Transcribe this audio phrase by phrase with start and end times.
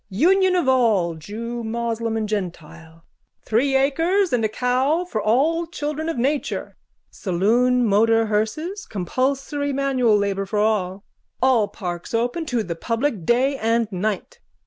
[0.09, 3.05] Union of all, jew, moslem and gentile.
[3.45, 6.75] Three acres and a cow for all children of nature.
[7.11, 8.87] Saloon motor hearses.
[8.87, 11.05] Compulsory manual labour for all.
[11.39, 14.39] All parks open to the public day and night.